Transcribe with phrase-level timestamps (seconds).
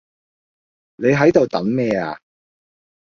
[0.95, 2.19] 你喺度等咩呀